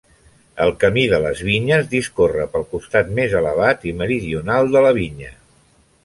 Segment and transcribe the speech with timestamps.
[0.63, 5.29] El Camí de les Vinyes discorre pel costat més elevat i meridional de la vinya.